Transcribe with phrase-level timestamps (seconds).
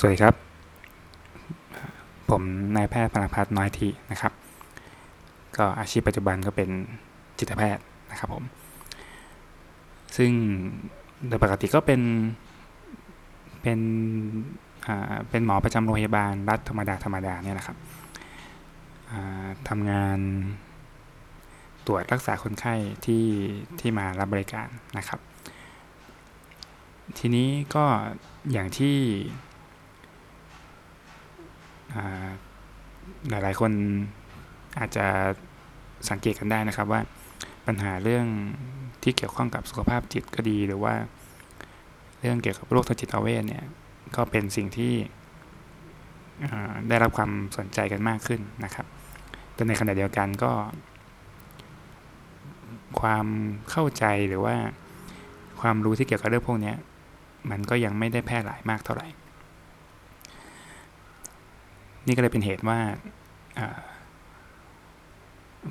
[0.00, 0.34] สวัสดีครับ
[2.30, 2.42] ผม
[2.76, 4.32] นายแพทย์พลพัฒน์น้อยทีนะครับ
[5.56, 6.70] ก็อาชีพปัจจุบันก็เป็น
[7.38, 8.44] จิตแพทย์นะครับผม
[10.16, 10.30] ซึ่ง
[11.28, 12.00] โดยปกติก็เป็น
[13.62, 13.80] เป็น
[15.30, 17.76] เป็นหมอประจำโรงพยาบาลรัฐธรรมดาธรรมดาเนี่ยนะครับ
[19.68, 20.18] ทำงาน
[21.86, 22.74] ตรวจรักษาคนไข้
[23.04, 23.24] ที่
[23.80, 24.68] ที่มารับบริการ
[24.98, 25.20] นะครับ
[27.18, 27.84] ทีนี้ก็
[28.52, 28.96] อย่างที่
[33.28, 33.72] หลายๆ คน
[34.78, 35.06] อาจจะ
[36.10, 37.00] สังเกตกันได้นะครับว่า
[37.66, 38.26] ปัญหาเรื่อง
[39.02, 40.94] ที่เกี่ยวข้องกับสุขภาพจิตก็ดี หรือว่า
[42.20, 43.64] เรื่องเกี่ยวกับโรคทางจิตเวชเนี่ย
[44.16, 44.92] ก็เป็นสิ่งที่
[46.88, 48.86] ได้รับความสนใจกันมากขึ้นนะครับ
[49.54, 50.52] แต่ในขณะเดียวกันก็
[53.00, 53.26] ความ
[53.70, 54.56] เข้าใจหรือว่า
[55.60, 56.74] ความรู้ที่เกี่ยวกับเรื่องพวกนี้
[57.50, 59.06] มันก็ยังไม่ได้แพร่หลายมากเท่าไหร่
[62.08, 62.78] นี่ก็เลยเป็นเหตุว่า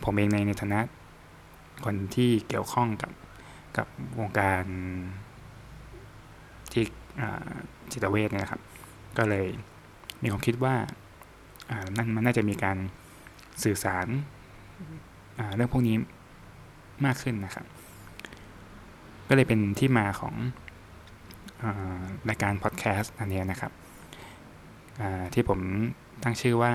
[0.04, 0.80] ผมเองในในฐานะ
[1.86, 3.12] คนที่เกี่ยวข้องกับ
[3.78, 3.88] กับ
[4.20, 4.64] วงการ
[6.72, 6.84] ที่
[7.92, 8.62] จิตเวชเนี่ยครับ
[9.18, 9.48] ก็เลย
[10.22, 10.76] มีความคิดว่า
[11.96, 12.78] นั่นมันน่าจะมีการ
[13.64, 14.08] สื่อสาร
[15.56, 15.96] เรื่องพวกนี้
[17.06, 17.66] มากขึ้นนะครับ
[19.28, 20.34] ก็เลยเป็นที่มาของ
[22.30, 23.72] รายการพอดแคสต์อันนี้นะครับ
[25.34, 25.60] ที่ผม
[26.24, 26.72] ตั้งชื่อว่า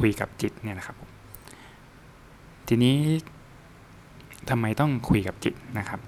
[0.00, 0.96] คุยกับจิตเนี่ยนะครับ
[2.68, 2.96] ทีนี้
[4.50, 6.00] ทำไมต้องคุยกับจิตนะครับ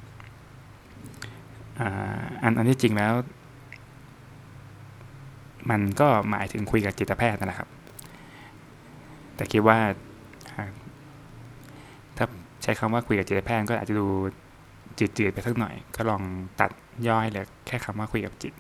[2.43, 3.13] อันอันที่จริงแล้ว
[5.71, 7.69] มันก็หมายถึงคุยกับจิตแพทย์นะครับ
[9.37, 9.79] แต่คิดว่า
[12.17, 12.27] ถ้า
[12.63, 14.07] ใช้คำว่าคุยกับจิตแพทย์ก็อาจจะดู
[14.99, 16.23] จืดๆไปสักหน่อย ก็ลอง
[16.61, 16.71] ตัด
[17.09, 18.53] ย่อยเลยแค่คำว่าคุยกับจิต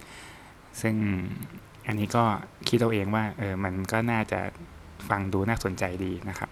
[0.80, 0.94] ซึ่ง
[1.88, 2.24] อันนี้ก็
[2.68, 4.40] คิดเอาเองว่าเออมันก็น่าจะ
[5.08, 6.50] ฟังดูน่าสนใจดีนะครับ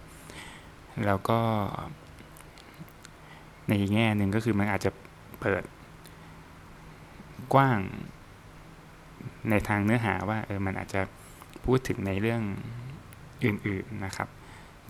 [1.05, 1.39] แล้วก็
[3.69, 4.91] ในแง่หนึ่งก็คือมันอาจจะ
[5.39, 5.63] เปิด
[7.53, 7.79] กว้าง
[9.49, 11.01] ในทางเนื้อหาว่าเออมันอาจจะ
[11.65, 12.41] พูดถึงในเรื่อง
[13.43, 14.27] อื่นๆนะครับ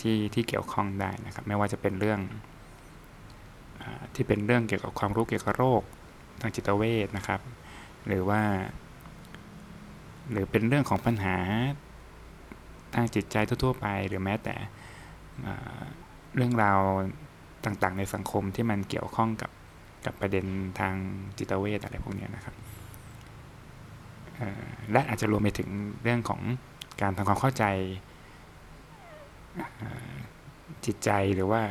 [0.01, 2.19] ที่ที่เกี่ยวข้องได้นะครับ ไม่ว่าจะเป็นเรื่อง
[3.81, 3.83] อ
[4.15, 5.81] ที่เป็นเรื่องเกี่ยวกับความรู้เกี่ยวกับโรค
[6.41, 7.41] ทางจิตเวชนะครับ
[8.07, 8.41] หรือว่า
[10.31, 11.37] หรือเป็นเรื่องของปัญหา
[12.95, 14.55] ทางจิตใจทั่ว ๆ ไป หรือแม้แต่
[16.35, 16.79] เรื่องราว
[17.65, 19.51] ต่างๆ ในสังคมที่มันเกี่ยวข้องกับ
[20.05, 20.45] กับประเด็น
[20.79, 20.95] ทาง
[21.37, 22.55] จิตเวชอะไรพวกนี้นะครับ
[24.91, 25.69] และอาจจะรวมไปถึง
[26.03, 26.41] เรื่องของ
[27.01, 27.63] การทำความเข้าใจ
[30.85, 31.61] จิตใจหรือว่า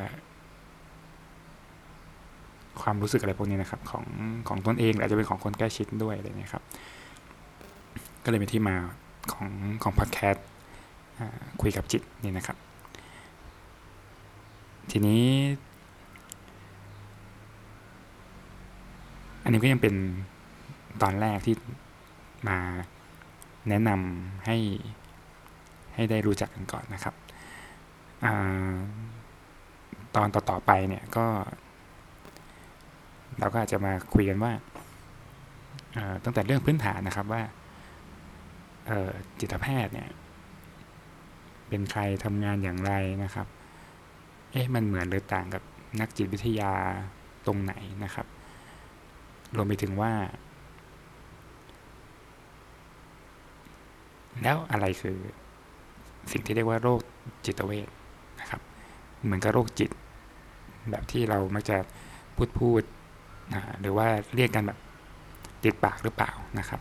[2.81, 4.05] ความรู้สึกอะไรพวกนี้นะครับ ของ
[4.49, 6.65] ของตนเองอาจจะเป็นของคนใกล้ชิดด้วยอะไรนี้ครับ
[8.27, 8.77] ก็เลยเป็นที่มา
[9.33, 9.49] ของ
[9.83, 10.47] ของพอดแคสต์
[11.63, 12.57] คุยกับจิตนี่นะครับ
[14.91, 15.25] ทีนี้
[19.43, 19.95] อันนี้ก็ยังเป็น
[21.03, 21.55] ตอนแรกที่
[22.49, 22.59] มา
[23.69, 24.57] แนะนำให้
[25.95, 27.15] ให้ได้รู้จักกันก่อนนะครับ
[28.25, 28.27] อ
[30.17, 31.27] ตอนต่อๆไปเนี่ยก็
[33.39, 34.53] เราก็อาจจะมาคุยกันว่า
[36.25, 37.43] ตั้งแต่เรื่องพื้นฐานนะครับว่า
[39.41, 40.09] จิตแพทย์เนี่ย
[41.69, 42.93] เป็นใครทำงานอย่างไร
[43.23, 43.47] นะครับ
[44.53, 45.63] เอ๊ะมันเหมือนหรือต่างกับ
[46.01, 46.73] นักจิตวิทยา
[47.47, 47.73] ตรงไหน
[48.05, 48.27] นะครับ
[49.57, 50.13] รวมไปถึงว่า
[54.43, 55.19] แล้วอะไรคือ
[56.33, 57.01] สิ่งที่เรียกว่าโรค
[57.47, 57.89] จิตเวท
[58.41, 58.61] นะครับ
[59.25, 59.91] เหมือนกับโรคจิต
[60.91, 61.77] แบบที่เรามักจะ
[62.37, 62.83] พูดพูด
[63.81, 64.79] หรือว่าเรียกกันแบบ
[65.65, 66.81] ติดปากหรือเปล่านะครับ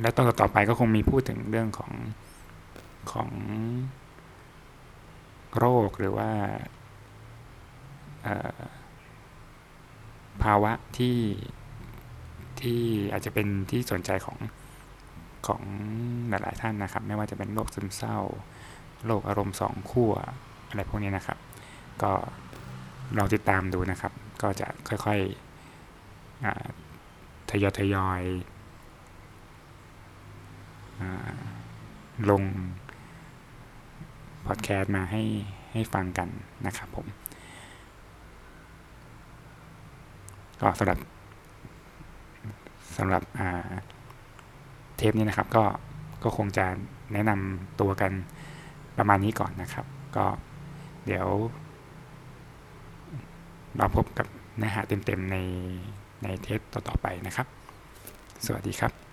[0.00, 1.92] แล้วตอนต่อไปก็คงมีพูดถึงเรื่องของ
[3.12, 3.30] ของ
[5.58, 6.30] โรคหรือว่า
[10.42, 11.18] ภาวะที่
[12.60, 12.80] ที่
[13.12, 14.38] อาจจะเป็นที่สนใจของ
[15.46, 15.62] ของ
[16.28, 18.18] หลายๆท่านนะครับ ไม่ว่าจะเป็นโรคซึมเศร้า
[19.06, 20.12] โรคอารมณ์สองขั้ว
[20.68, 21.38] อะไรพวกนี้นะครับ
[22.02, 22.12] ก็
[23.16, 24.12] ลองติดตามดูนะครับ
[24.42, 28.22] ก็จะค่อยๆทยอยทยอย
[32.30, 32.42] ลง
[34.46, 35.22] พอดแคสต์มาให้
[35.72, 36.28] ให้ฟังกัน
[36.66, 37.06] นะครับผม
[40.60, 40.98] ก็สำหรับ
[42.96, 43.22] สำหรับ
[44.96, 45.64] เทปนี้นะครับ ก็
[46.22, 46.66] ก็คงจะ
[47.12, 48.12] แนะนำตัวกัน
[48.98, 49.86] ประมาณนี้ก่อนนะครับ
[50.16, 50.26] ก็
[51.06, 51.26] เดี๋ยว
[53.76, 55.36] เราพบกับเนื้อหาเต็มๆใน
[56.22, 57.46] ในเทปต่อๆไปนะครับ
[58.44, 59.07] สวัสดีครับ